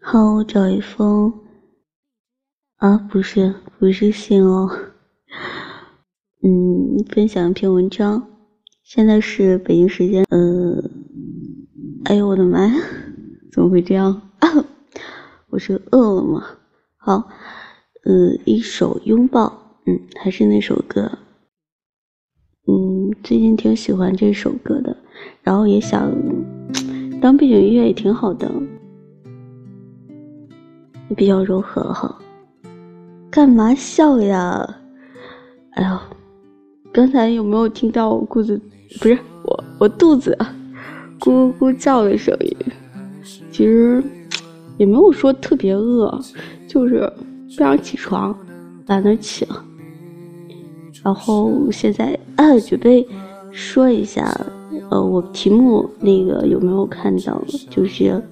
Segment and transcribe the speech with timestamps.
[0.00, 1.32] 好，我找一封
[2.76, 4.68] 啊，不是，不是信哦。
[6.42, 8.28] 嗯，分享一篇文章。
[8.82, 10.90] 现在是北京时间，呃，
[12.04, 12.74] 哎呦我的妈呀，
[13.52, 14.30] 怎么会这样？
[15.50, 16.58] 我是饿了吗？
[16.96, 17.28] 好，
[18.04, 21.18] 呃，一首拥抱，嗯，还是那首歌，
[22.66, 24.96] 嗯，最近挺喜欢这首歌的，
[25.42, 26.12] 然后也想
[27.22, 28.50] 当背景音乐也挺好的。
[31.08, 32.18] 也比较柔和哈，
[33.30, 34.68] 干嘛笑呀？
[35.70, 35.98] 哎呦，
[36.92, 38.60] 刚才有没有听到我肚子
[39.00, 40.36] 不是我我肚子
[41.20, 42.56] 咕咕咕叫的声音？
[43.52, 44.02] 其实
[44.76, 46.20] 也没有说特别饿，
[46.66, 47.00] 就是
[47.44, 48.36] 不想起床，
[48.86, 49.64] 懒得起了。
[51.04, 53.06] 然后现在啊，准备
[53.52, 54.34] 说一下，
[54.90, 57.42] 呃，我题目那个有没有看到？
[57.70, 58.22] 就是。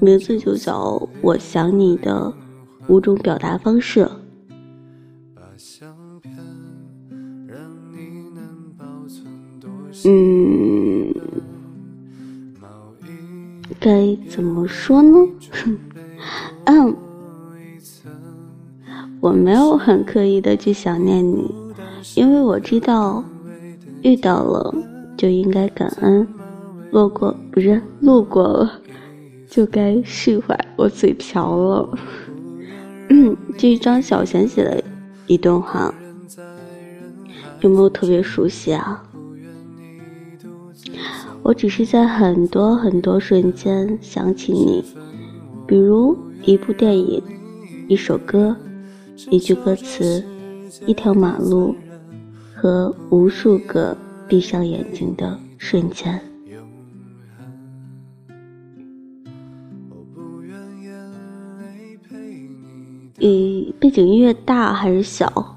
[0.00, 2.32] 名字就叫我想你的
[2.88, 4.08] 五种表达方式。
[10.04, 11.14] 嗯，
[13.78, 15.18] 该怎么说呢？
[16.66, 16.96] 嗯，
[19.20, 21.54] 我没有很刻意的去想念你，
[22.16, 23.22] 因为我知道
[24.02, 24.74] 遇到了
[25.16, 26.26] 就应该感恩，
[26.90, 28.78] 路过不是路过了。
[29.48, 31.98] 就该释怀，我嘴瓢了。
[33.10, 34.82] 嗯， 这一张小贤写的
[35.26, 35.92] 一段话，
[37.60, 39.02] 有没有特别熟悉啊？
[41.42, 44.82] 我只是在很多很多瞬间想起你，
[45.66, 47.22] 比如一部电影、
[47.88, 48.56] 一首歌、
[49.28, 50.24] 一句歌词、
[50.86, 51.74] 一条马路
[52.62, 53.96] 和无数个
[54.28, 56.22] 闭上眼睛的瞬间。
[63.18, 65.56] 嗯，背景音乐大还是小？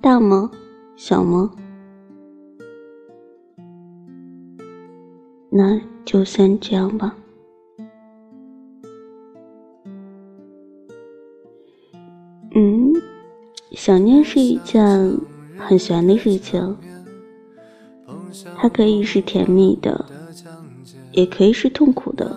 [0.00, 0.50] 大吗？
[0.96, 1.52] 小吗？
[5.50, 7.14] 那就先这样吧。
[13.82, 15.18] 想念是一件
[15.56, 16.76] 很玄的事情。
[18.54, 20.04] 它可以是甜蜜的，
[21.12, 22.30] 也可以是痛苦的；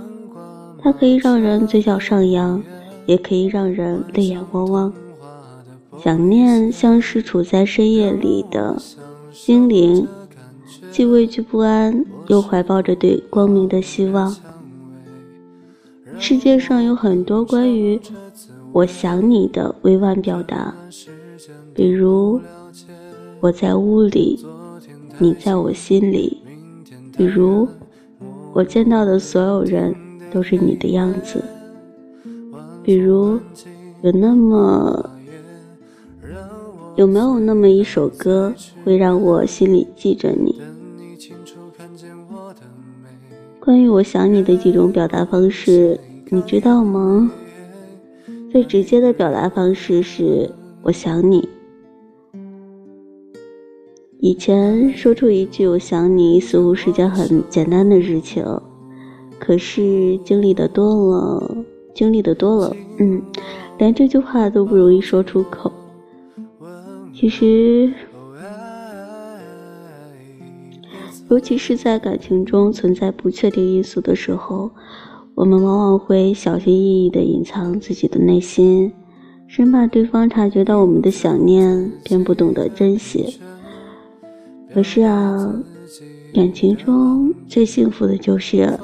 [0.81, 2.63] 它可以让人嘴角上扬，
[3.05, 4.93] 也可以让人泪眼汪汪。
[6.01, 8.81] 想念像是处在深夜里的
[9.33, 10.07] 精灵，
[10.93, 14.33] 既畏惧不安，又怀抱着对光明的希望。
[16.17, 17.99] 世界上有很多关于
[18.71, 20.73] 我想你的委婉表达，
[21.73, 22.39] 比如
[23.39, 24.45] 我在屋里。
[25.19, 26.41] 你在我心里，
[27.15, 27.67] 比如
[28.51, 29.95] 我见到的所有人
[30.31, 31.41] 都是你的样子，
[32.83, 33.39] 比如
[34.01, 35.07] 有那么
[36.95, 38.51] 有没有那么一首歌
[38.83, 40.59] 会让我心里记着你？
[43.59, 45.97] 关于我想你的几种表达方式，
[46.29, 47.31] 你知道吗？
[48.51, 50.49] 最直接的表达方式是
[50.81, 51.47] 我想你。
[54.25, 58.41] 以前说出一句“我想你”似乎是件很简单的事情，
[59.37, 61.57] 可是经历的多了，
[61.93, 63.21] 经历的多了，嗯，
[63.77, 65.69] 连这句话都不容易说出口。
[67.13, 67.91] 其实，
[71.29, 74.71] 尤其是在感情中存在不确定因素的时候，
[75.35, 78.89] 我们往往会小心翼翼地隐藏自己的内心，
[79.47, 83.37] 生怕对方察觉到我们的想念，便不懂得珍惜。
[84.73, 85.53] 可是啊，
[86.33, 88.77] 感情中最幸福的就是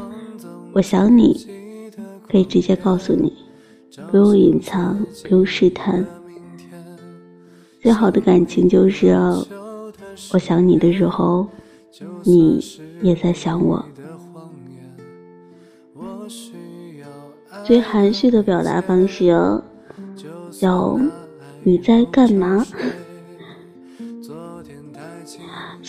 [0.72, 1.47] 我想你，
[2.29, 3.33] 可以直接告诉你，
[4.11, 6.06] 不用隐藏，不用试探。
[7.81, 9.18] 最好的感情就是
[10.31, 11.47] 我想你的时候，
[12.24, 12.63] 你
[13.01, 13.83] 也在想我。
[17.63, 19.33] 最含蓄的表达方式
[20.51, 21.00] 叫
[21.63, 22.63] 你在干嘛？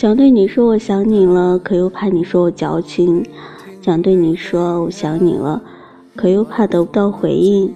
[0.01, 3.23] 想对你说我想你了，可又怕你说我矫情；
[3.83, 5.61] 想对你说我想你了，
[6.15, 7.69] 可又怕得不到回应；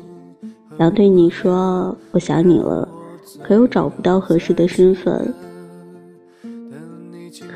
[0.76, 2.90] 想对你说我想你了，
[3.44, 5.36] 可又找不到合适的身份。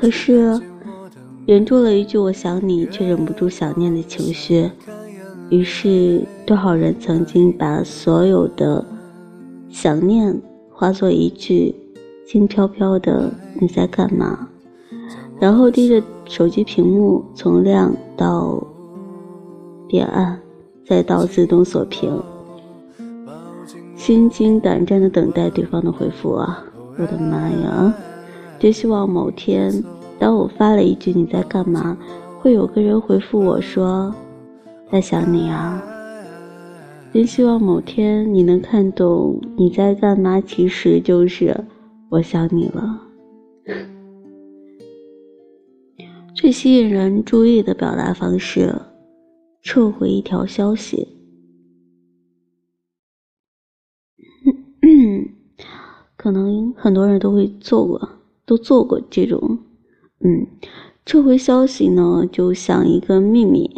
[0.00, 0.56] 可是，
[1.46, 4.70] 忍住了一句我想你，却忍不住想念的情绪。
[5.48, 8.86] 于是，多少人曾经把所有的
[9.68, 10.40] 想念
[10.70, 11.74] 化作一句
[12.24, 14.46] 轻飘飘的你在干嘛？
[15.40, 18.62] 然后盯着手机屏幕，从亮到
[19.88, 20.38] 变暗，
[20.86, 22.22] 再到自动锁屏，
[23.96, 26.62] 心惊胆战的等待对方的回复啊！
[26.98, 27.94] 我的妈呀！
[28.58, 29.72] 就希望某天，
[30.18, 31.96] 当我发了一句“你在干嘛”，
[32.38, 34.14] 会有个人回复我说
[34.92, 35.82] ：“在想你啊。”
[37.14, 41.56] 真希望某天你能看懂“你在干嘛”，其实就是
[42.10, 43.00] 我想你了。
[46.40, 48.74] 最吸引人注意的表达方式，
[49.60, 51.06] 撤回一条消息。
[56.16, 58.12] 可能很多人都会做过，
[58.46, 59.58] 都做过这种。
[60.20, 60.46] 嗯，
[61.04, 63.70] 撤回消息呢，就像一个秘密，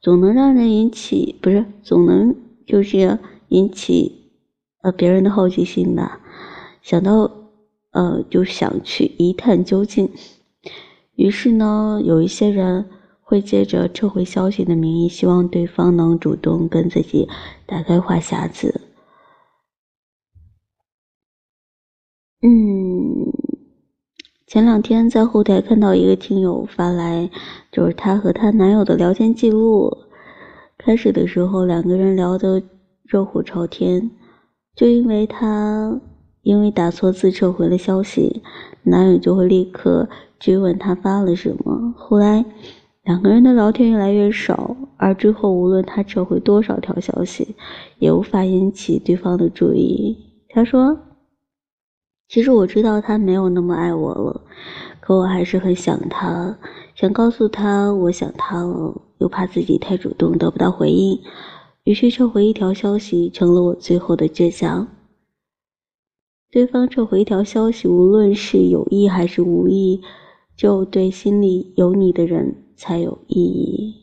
[0.00, 2.34] 总能让人引起，不是总能
[2.66, 4.32] 就是引起
[4.82, 6.20] 呃别人的好奇心吧？
[6.82, 7.30] 想到
[7.92, 10.10] 呃就想去一探究竟。
[11.16, 12.88] 于是呢，有一些人
[13.20, 17.28] 会借着撤回消息的名义，希望对方能主动跟自己
[17.66, 18.82] 打开话匣子。
[22.42, 23.32] 嗯，
[24.46, 27.28] 前两天在后台看到一个听友发来，
[27.72, 29.96] 就是她和她男友的聊天记录。
[30.78, 32.62] 开始的时候，两个人聊得
[33.02, 34.10] 热火朝天，
[34.76, 36.00] 就因为她
[36.46, 38.40] 因为打错字撤回了消息，
[38.84, 40.08] 男友就会立刻。
[40.38, 42.44] 追问他发了什么，后来
[43.02, 47.56] 两个人的聊天越来越少，而之后无论他撤回多少条消息，
[47.98, 50.16] 也无法引起对方的注意。
[50.50, 50.96] 他说
[52.30, 54.40] ：“其实我知道他没有那么爱我了，
[55.00, 56.56] 可我还是很想他，
[56.94, 61.18] 想告诉他我想他了，又怕自己太主动得不到回应，
[61.82, 64.86] 于是撤回一条消息成了我最后的倔强。”
[66.56, 70.00] 对方撤回一条消息，无论是有意还是无意。
[70.56, 73.94] 就对心里有你的人才有意义，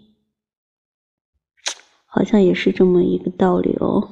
[2.06, 4.08] 好像也是这么一个道理哦。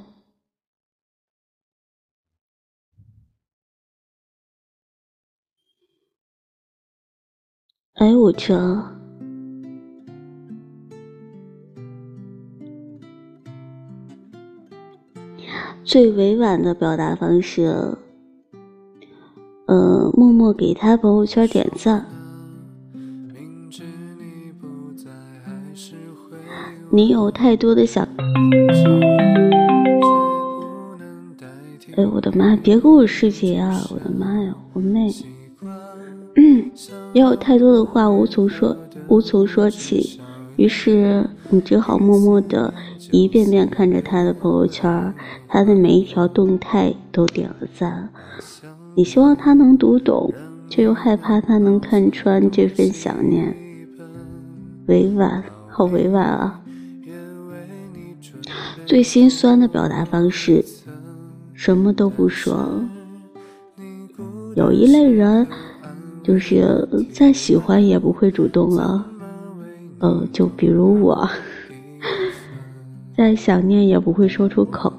[7.93, 8.99] 哎，我去啊！
[15.83, 17.95] 最委婉的表达方式，
[19.71, 22.05] 呃，默默给他朋友圈点赞。
[26.89, 28.05] 你有太多的想，
[31.95, 32.53] 哎，我的妈！
[32.57, 33.81] 别给我师姐啊！
[33.89, 35.09] 我的妈呀，我妹，
[37.15, 38.75] 也有太多的话无从说，
[39.07, 40.19] 无从说起。
[40.57, 42.73] 于是你只好默默的
[43.09, 45.13] 一遍遍看着他的朋友圈，
[45.47, 48.09] 他的每一条动态都点了赞。
[48.95, 50.33] 你希望他能读懂，
[50.69, 53.55] 却又害怕他能看穿这份想念。
[54.87, 56.61] 委婉，好委婉啊！
[58.85, 60.63] 最心酸的表达方式，
[61.53, 62.83] 什么都不说。
[64.55, 65.47] 有一类人，
[66.21, 69.05] 就是再喜欢也不会主动了。
[69.99, 71.29] 呃，就比如我，
[73.15, 74.91] 再想念也不会说出口。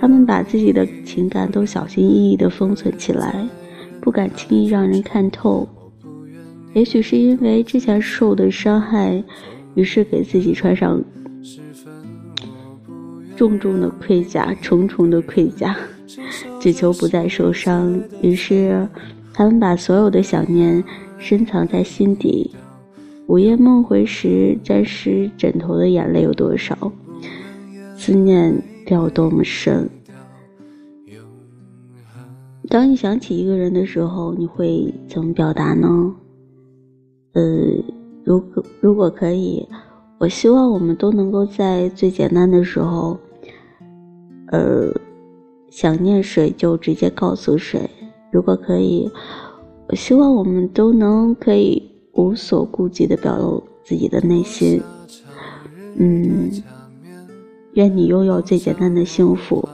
[0.00, 3.46] 他们把自己的情感都小心翼翼地封存起来，
[4.00, 5.68] 不敢轻易让人看透。
[6.72, 9.22] 也许是因为之前受的伤害，
[9.74, 11.02] 于是给自己穿上。
[13.36, 15.76] 重重的盔甲，重重的盔甲，
[16.60, 18.00] 只求不再受伤。
[18.22, 18.86] 于是，
[19.34, 20.82] 他们把所有的想念
[21.18, 22.50] 深藏在心底。
[23.26, 26.92] 午夜梦回时，沾湿枕头的眼泪有多少？
[27.96, 28.54] 思念
[28.90, 29.88] 掉多么深？
[32.68, 36.12] 当你想起一个人的时候，你会怎么表达呢？
[37.34, 37.40] 呃，
[38.24, 39.64] 如果如果可以，
[40.18, 43.16] 我希望我们都能够在最简单的时候。
[44.48, 44.92] 呃，
[45.70, 47.88] 想念谁就直接告诉谁。
[48.32, 49.08] 如果可以，
[49.88, 51.80] 我希望我们都能可以
[52.14, 54.82] 无所顾忌的表露自己的内心。
[55.94, 56.50] 嗯，
[57.74, 59.68] 愿你拥有最简单的幸福。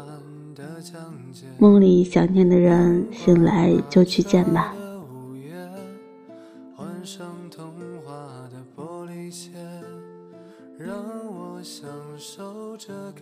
[1.58, 4.74] 梦里想念的人，醒来就去见吧。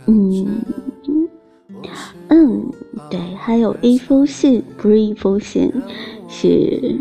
[0.06, 0.62] 嗯。
[2.28, 2.70] 嗯，
[3.10, 5.70] 对，还有一封信，不是一封信，
[6.28, 6.98] 是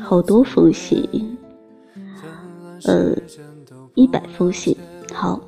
[0.00, 1.08] 好多封信，
[2.84, 3.16] 呃，
[3.94, 4.76] 一百封信。
[5.12, 5.40] 好，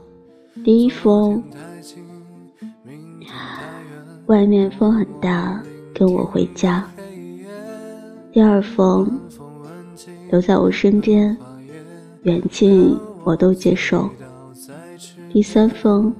[0.60, 1.42] 第一封，
[4.26, 5.60] 外面风很大，
[5.94, 6.86] 跟我回家。
[8.30, 9.10] 第二封，
[10.30, 11.36] 留在我身边，
[12.22, 14.08] 远近我都接受。
[15.32, 16.14] 第三封，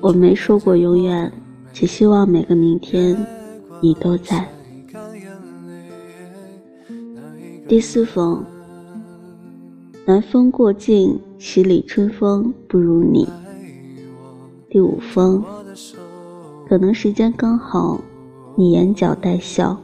[0.00, 1.30] 我没说过永远，
[1.72, 3.14] 只希望每个明天
[3.80, 4.48] 你都在。
[7.68, 8.44] 第四封，
[10.04, 13.28] 南风过境，十里春风不如你。
[14.70, 15.44] 第五封，
[16.68, 18.00] 可能时间刚好，
[18.54, 19.76] 你眼角带笑。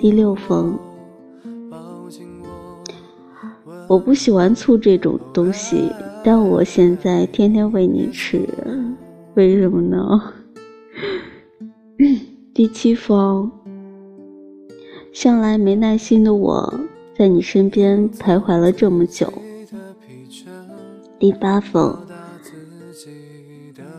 [0.00, 0.76] 第六封，
[3.88, 5.88] 我不喜欢醋这种东西，
[6.24, 8.44] 但我现在天天喂你吃，
[9.34, 10.20] 为什么呢？
[12.52, 13.48] 第七封，
[15.12, 16.74] 向来没耐心的我，
[17.16, 19.32] 在你身边徘徊了这么久。
[21.18, 21.96] 第八封。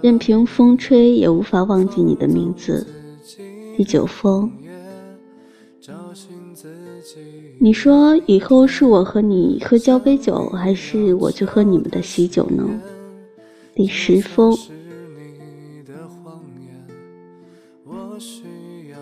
[0.02, 2.86] 任凭风吹，也无法忘记你的名字。
[3.76, 4.52] 第九封，
[7.60, 12.64] 你说以后是我和你喝交杯酒，还是我去喝你们的喜酒呢？
[13.74, 14.56] 第十封，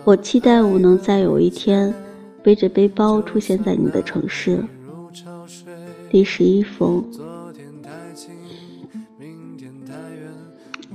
[0.04, 1.94] 我期待我能在有一天
[2.42, 4.64] 背着背包出现在你的城市。
[6.10, 7.04] 第十一封。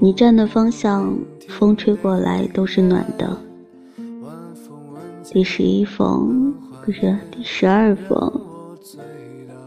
[0.03, 1.15] 你站的方向，
[1.47, 3.37] 风吹过来都是暖的。
[5.25, 6.51] 第十一封
[6.83, 8.41] 不是第十二封，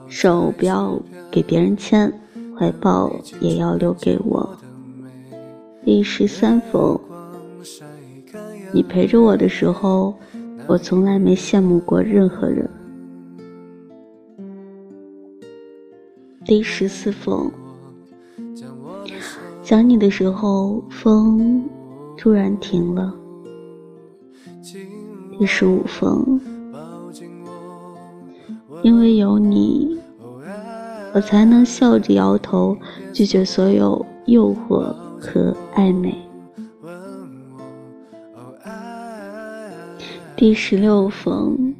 [0.09, 1.01] 手不要
[1.31, 2.13] 给别人牵，
[2.59, 4.59] 怀抱也要留给我。
[5.85, 6.99] 第十三封，
[8.73, 10.13] 你陪着我的时候，
[10.67, 12.69] 我从来没羡慕过任何人。
[16.45, 17.49] 第十四封。
[19.65, 21.65] 想你的时候，风
[22.19, 23.15] 突然停了。
[25.39, 26.39] 第十五封，
[28.83, 29.99] 因为有你，
[31.15, 32.77] 我才能笑着摇头，
[33.11, 36.15] 拒绝所有诱惑和暧昧。
[40.37, 41.75] 第十六封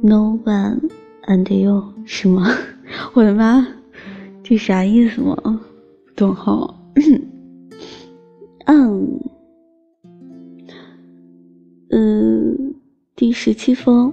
[0.00, 0.88] ，No one
[1.26, 2.48] and you，是吗？
[3.12, 3.68] 我的妈，
[4.42, 5.60] 这啥意思吗？
[6.16, 6.74] 顿号，
[8.64, 9.20] 嗯，
[11.90, 12.74] 嗯，
[13.14, 14.10] 第十七封，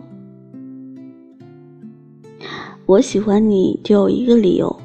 [2.85, 4.75] 我喜欢你就有一个理由，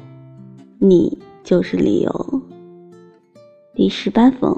[0.79, 2.41] 你就是理由。
[3.75, 4.57] 第十八封，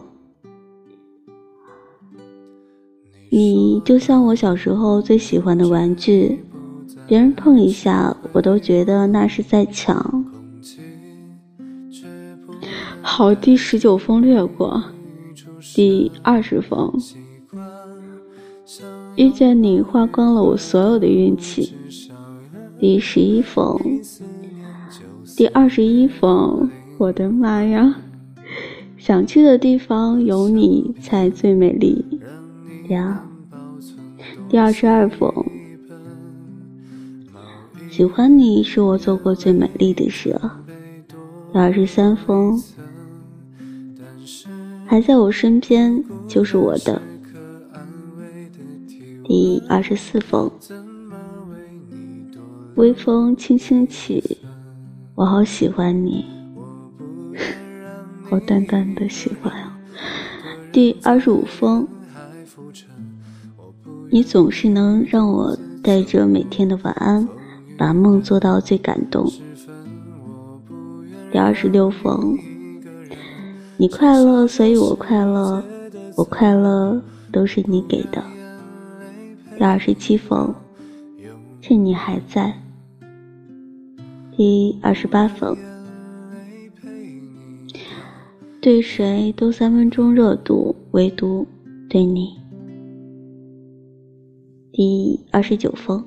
[3.32, 6.40] 你就像我小时候最喜欢的玩具，
[7.08, 10.21] 别人碰一下，我都觉得那是在抢。
[13.14, 14.82] 好，第十九封略过，
[15.76, 16.90] 第二十封，
[19.18, 21.74] 遇见你花光了我所有的运气。
[22.80, 23.78] 第十一封，
[25.36, 27.94] 第二十一封，我的妈呀！
[28.98, 32.06] 想去的地方有你才最美丽
[32.88, 33.22] 呀。
[34.48, 35.30] 第二十二封，
[37.90, 40.40] 喜欢你是我做过最美丽的事。
[41.52, 42.58] 第二十三封。
[44.92, 47.02] 还在我身边就是我的。
[49.24, 50.52] 第二十四封，
[52.76, 54.38] 微风轻轻起，
[55.16, 56.26] 我好喜欢你，
[58.30, 59.80] 好淡淡的喜欢啊。
[60.74, 61.88] 第二十五封，
[64.10, 67.26] 你总是能让我带着每天的晚安，
[67.78, 69.26] 把梦做到最感动。
[71.32, 72.38] 第二十六封。
[73.82, 75.64] 你快乐，所以我快乐，
[76.16, 78.24] 我快乐都是你给的。
[79.58, 80.54] 第二十七封，
[81.62, 82.54] 趁你还在。
[84.38, 85.58] 第二十八封，
[88.62, 91.48] 对谁都三分钟热度，唯独
[91.90, 92.38] 对你。
[94.72, 96.06] 第二十九封，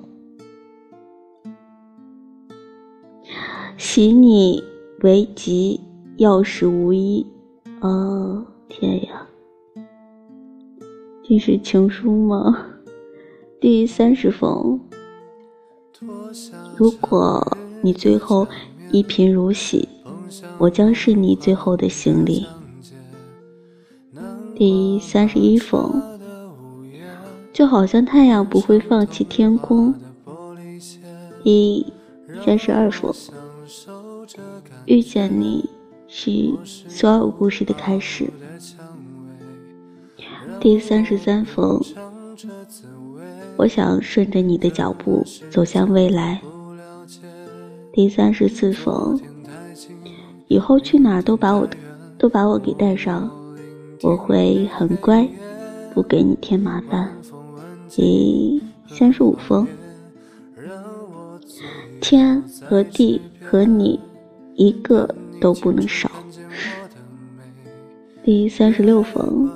[3.76, 4.62] 喜你
[5.00, 5.81] 为吉，
[6.19, 7.26] 钥匙无一。
[7.85, 9.26] 哦天呀，
[11.23, 12.67] 这是情书吗？
[13.61, 14.81] 第三十封，
[16.75, 17.47] 如果
[17.83, 18.49] 你最后
[18.91, 19.87] 一贫如洗，
[20.57, 22.47] 我将是你最后的行李。
[24.55, 26.00] 第三十一封，
[27.53, 29.95] 就好像太阳不会放弃天空。
[31.43, 31.93] 第
[32.47, 33.14] 三十二封，
[34.87, 35.69] 遇见你。
[36.16, 38.30] 是所有故事的开始。
[40.61, 41.83] 第三十三封，
[43.56, 46.40] 我想顺着你的脚步走向未来。
[47.92, 49.21] 第三十四封，
[50.47, 51.68] 以后去哪都把我
[52.16, 53.28] 都把我给带上，
[54.00, 55.28] 我会很乖，
[55.92, 57.12] 不给你添麻烦。
[57.88, 59.66] 第三十五封，
[62.00, 63.99] 天和地和你
[64.54, 65.12] 一个
[65.45, 66.11] 都不能少。
[68.23, 69.51] 第三十六封。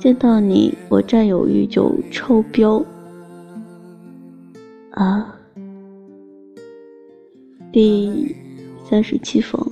[0.00, 2.82] 见到你，我占有欲就超标
[4.92, 5.36] 啊！
[7.70, 8.34] 第
[8.88, 9.64] 三十七封，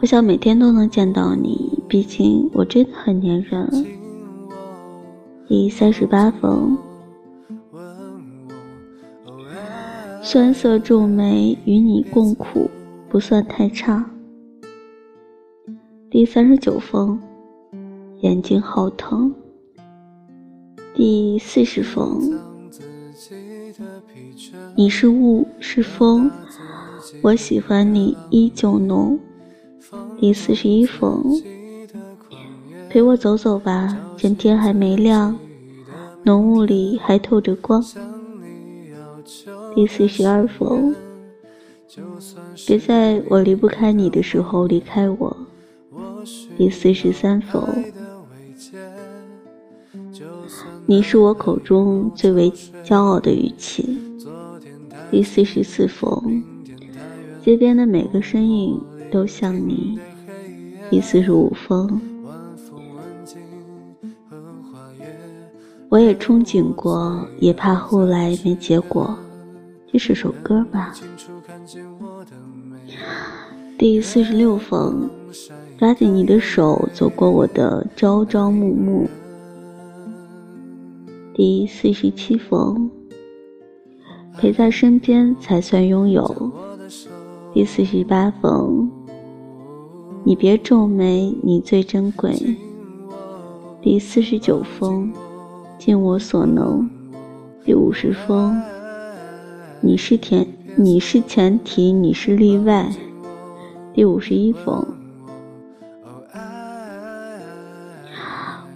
[0.00, 3.86] 我想每天都能见到你，毕竟我真的很粘人。
[5.46, 6.78] 第三十八封，
[10.24, 12.70] 酸涩皱眉，与你共苦
[13.08, 14.08] 不算太差。
[16.08, 17.20] 第三十九封。
[18.20, 19.34] 眼睛好疼。
[20.94, 22.38] 第四十封，
[24.76, 26.30] 你是雾是风，
[27.20, 29.18] 我喜欢你依旧浓。
[30.20, 31.24] 第四十一封，
[32.88, 35.36] 陪我走走吧，趁天还没亮，
[36.22, 37.84] 浓雾里还透着光。
[39.74, 40.94] 第四十二封，
[42.66, 45.34] 别在我离不开你的时候离开我。
[46.58, 47.62] 第四十三封。
[50.84, 52.52] 你是我口中最为
[52.84, 53.98] 骄傲的语气。
[55.10, 56.42] 第四十四封，
[57.42, 59.98] 街边的每个身影都像你。
[60.90, 62.00] 第四十五封，
[65.88, 69.16] 我也憧憬过，也怕后来没结果。
[69.92, 70.94] 这是首歌吧？
[73.76, 75.10] 第四十六封，
[75.76, 79.06] 抓紧你的手，走过我的朝朝暮暮。
[81.34, 82.90] 第四十七封，
[84.38, 86.50] 陪在身边才算拥有。
[87.52, 88.90] 第四十八封，
[90.24, 92.56] 你别皱眉，你最珍贵。
[93.82, 95.12] 第四十九封，
[95.78, 96.88] 尽我所能。
[97.62, 98.58] 第五十封，
[99.84, 102.88] 你是前你是前提，你是例外。
[103.92, 104.86] 第五十一封。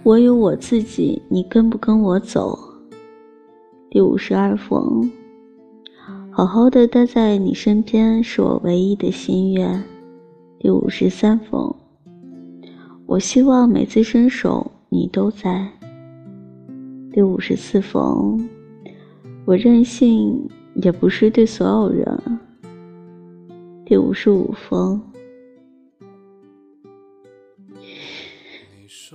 [0.03, 2.59] 我有我自己，你跟不跟我走？
[3.89, 5.09] 第五十二封，
[6.29, 9.81] 好好的待在你身边是我唯一的心愿。
[10.59, 11.73] 第五十三封，
[13.05, 15.69] 我希望每次伸手你都在。
[17.13, 18.45] 第五十四封，
[19.45, 20.49] 我任性
[20.81, 22.39] 也不是对所有人。
[23.85, 25.01] 第五十五封。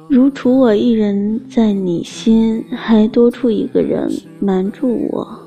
[0.08, 5.38] 如除我一人在你心，还多出一个人瞒住我，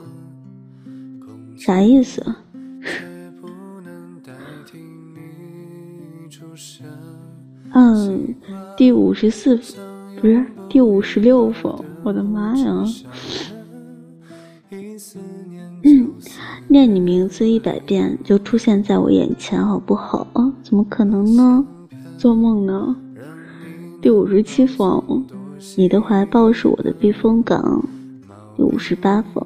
[1.58, 2.24] 啥意思？
[7.74, 8.36] 嗯，
[8.78, 9.58] 第五十四
[10.22, 12.84] 不是第五十六封，我的妈呀！
[16.68, 20.52] 念你名字一百遍就出现在我眼前，好不好啊？
[20.64, 21.66] 怎么可能呢？
[22.18, 22.96] 做梦呢？
[24.02, 25.26] 第五十七封，
[25.78, 27.84] 你的怀抱是我的避风港。
[28.58, 29.46] 第五十八封，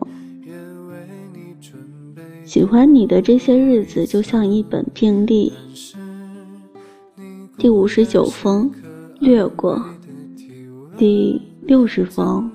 [2.46, 5.52] 喜欢你的这些日子就像一本病历。
[7.58, 8.72] 第五十九封，
[9.20, 9.84] 略过。
[10.98, 12.50] 第六十封，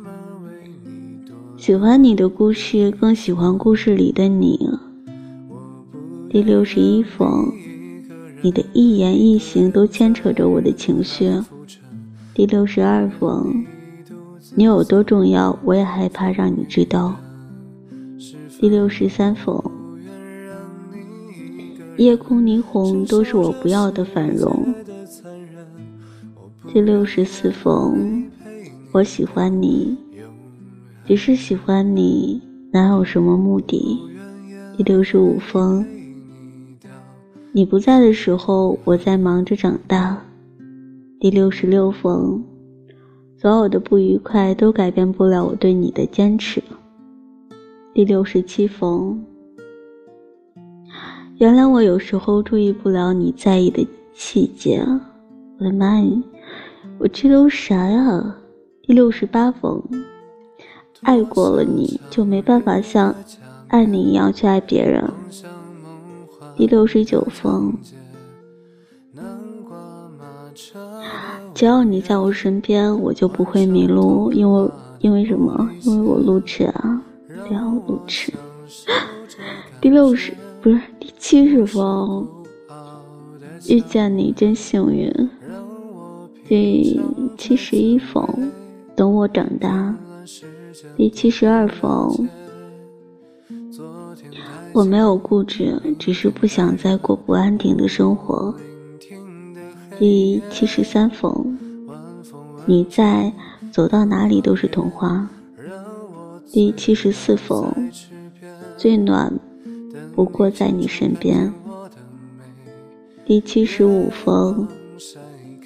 [1.65, 4.69] 喜欢你的故事，更喜欢故事里的你。
[6.29, 7.51] 第六十一封，
[8.43, 11.33] 你的一言一行都牵扯着我的情绪。
[12.35, 13.65] 第六十二封，
[14.55, 17.17] 你有多重要，我也害怕让你知道。
[18.61, 19.59] 第六十三封，
[21.97, 24.75] 夜空霓虹都是我不要的繁荣。
[26.71, 28.23] 第六十四封，
[28.93, 29.97] 我喜欢你，
[31.07, 32.41] 只是喜欢你，
[32.73, 34.01] 哪有什么目的？
[34.77, 35.85] 第六十五封，
[37.53, 40.19] 你不在的时候，我在忙着长大。
[41.21, 42.43] 第六十六封，
[43.37, 46.63] 所有的不愉快都改变不了我对你的坚持。
[47.93, 49.23] 第六十七封，
[51.37, 54.83] 原谅我有时候注意不了你在意的细节。
[55.59, 56.23] 我的妈呀，
[56.99, 58.37] 我这都啥呀？
[58.83, 59.83] 第六十八封，
[61.05, 63.15] 爱过了你就没办法像
[63.69, 65.05] 爱你一样去爱别人。
[66.57, 67.73] 第六十九封。
[71.55, 74.33] 只要你在我身边，我就不会迷路。
[74.33, 75.71] 因为因为什么？
[75.83, 77.03] 因为我路痴啊，
[77.49, 78.33] 对啊，路痴。
[79.81, 82.27] 第六十不是第七十封，
[83.69, 85.13] 遇见你真幸运。
[86.49, 87.01] 第
[87.37, 88.27] 七十一封，
[88.97, 89.95] 等我长大。
[90.97, 92.29] 第七十二封，
[94.73, 98.55] 我没有固执，只是不想再过不安定的生活。
[99.99, 101.57] 第七十三封，
[102.67, 103.33] 你在，
[103.71, 105.29] 走到哪里都是童话。
[106.53, 107.73] 第七十四封，
[108.77, 109.33] 最暖
[110.15, 111.53] 不过在你身边。
[113.25, 114.67] 第七十五封，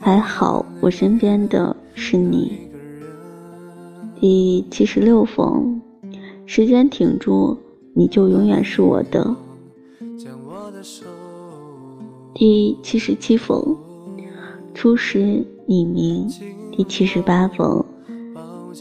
[0.00, 2.67] 还好我身边的是你。
[4.20, 5.81] 第七十六封，
[6.44, 7.57] 时间停住，
[7.94, 9.37] 你就永远是我的。
[12.35, 13.76] 第七十七封。
[14.74, 16.28] 初识你名，
[16.72, 17.85] 第七十八封。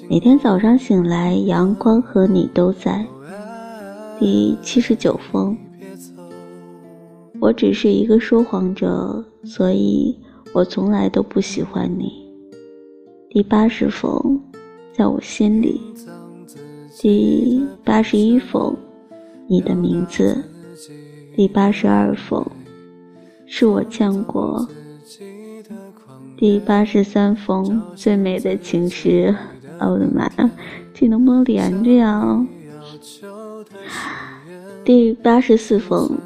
[0.10, 3.06] 每天早上醒来，阳光和你都在。
[4.20, 5.56] 第七十九封。
[7.40, 10.18] 我只是一个说谎者，所以
[10.54, 12.12] 我从来都不喜欢你。
[13.30, 14.40] 第八十封，
[14.98, 15.80] 在我心里。
[17.00, 18.76] 第八十一封，
[19.48, 20.44] 你的名字。
[21.36, 22.44] 第八十二封，
[23.46, 24.68] 是我见过。
[26.36, 29.36] 第八十三封最美的情诗，
[29.80, 30.50] 哦我的妈呀，
[30.96, 32.44] 这能不能连着呀？
[34.84, 36.18] 第八十四封，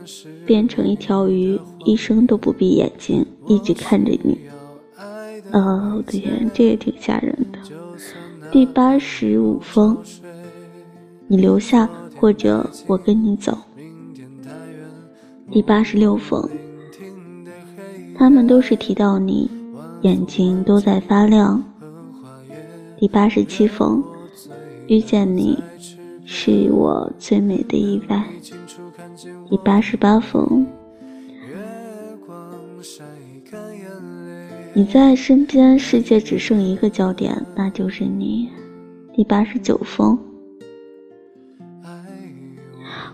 [0.46, 4.40] 变成一条鱼，一生都不闭眼睛，一直看着你。
[5.52, 7.60] 哦，我的天，这也挺吓人的。
[8.52, 9.98] 第八十五封，
[11.28, 13.58] 你留下或者我跟你走。
[15.50, 16.50] 第八十六封，
[18.16, 19.50] 他们都是提到你。
[20.02, 21.64] 眼睛都在发亮。
[22.98, 24.04] 第八十七封，
[24.88, 25.58] 遇见你
[26.26, 28.24] 是我最美的意外。
[29.48, 30.66] 第八十八封，
[34.74, 38.50] 你在身边，世界只剩一个焦点，那就是你。
[39.14, 40.18] 第八十九封，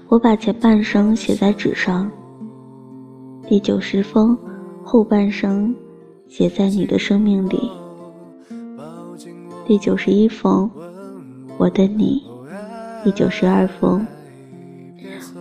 [0.08, 2.10] 我把前半生写在纸上。
[3.48, 4.38] 第九十封，
[4.84, 5.76] 后半生。
[6.28, 7.72] 写在你的生命里。
[9.65, 10.70] 第九十一封，
[11.58, 12.22] 我的你。
[13.02, 14.06] 第九十二封，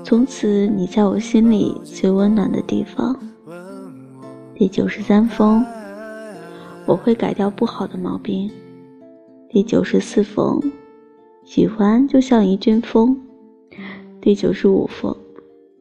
[0.05, 3.19] 从此你在我心里最温暖的地方。
[4.55, 5.67] 第九十三封，
[6.87, 8.51] 我会改掉不好的毛病。
[9.49, 10.61] 第九十四封，
[11.45, 13.21] 喜欢就像一阵风。
[14.21, 15.17] 第九十五封，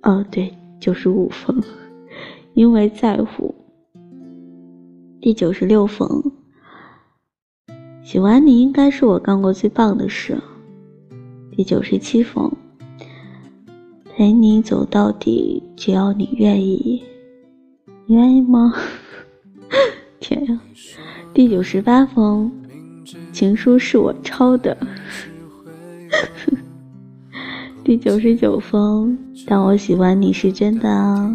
[0.04, 1.62] 哦对，九十五封，
[2.54, 3.54] 因为在乎。
[5.20, 6.32] 第九十六封，
[8.04, 10.39] 喜欢你应该是我干过最棒的事。
[11.52, 12.52] 第九十七封，
[14.15, 17.04] 陪你走到底，只要你愿意，
[18.06, 18.74] 你愿意吗？
[20.28, 20.60] 天呀！
[21.36, 22.52] 第九十八封，
[23.32, 24.76] 情书是我抄的。
[27.86, 31.32] 第九十九封，但我喜欢你是真的。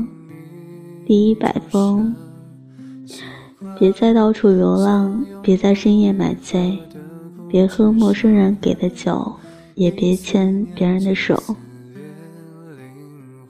[1.06, 2.12] 第一百封。
[3.78, 6.76] 别再到处流浪，别在深夜买醉，
[7.48, 9.32] 别喝陌生人给的酒，
[9.76, 11.40] 也别牵别人的手。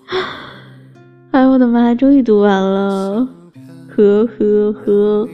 [1.32, 1.94] 哎，我的妈！
[1.94, 3.26] 终于读完了，
[3.96, 5.28] 呵呵呵。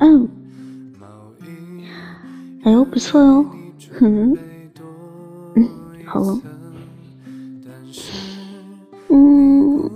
[0.00, 0.28] 嗯，
[2.62, 3.44] 哎呦，不错哟。
[3.98, 4.36] 哼，
[5.56, 5.68] 嗯，
[6.06, 6.40] 好了。
[9.08, 9.90] 嗯，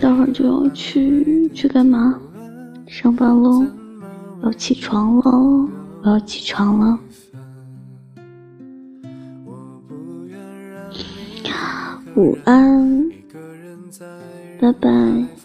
[0.00, 2.18] 待会儿就要去去干嘛？
[2.86, 3.64] 上班喽，
[4.42, 5.68] 要起床喽，
[6.02, 6.98] 我要起床了。
[12.14, 13.11] 午安，
[14.62, 15.41] 拜拜。